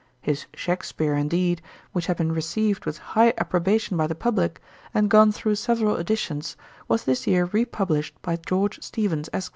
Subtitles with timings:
[0.19, 4.59] His Shakspeare, indeed, which had been received with high approbation by the publick,
[4.95, 9.49] and gone through several editions, was this year re published by George Steevens, Esq.